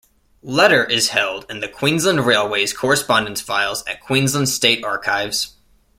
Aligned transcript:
Letter 0.41 0.83
is 0.83 1.09
held 1.09 1.45
in 1.47 1.59
the 1.59 1.67
Queensland 1.67 2.25
Railways 2.25 2.73
correspondence 2.73 3.39
files 3.39 3.83
at 3.87 4.01
Queensland 4.01 4.49
State 4.49 4.83
Archives. 4.83 5.53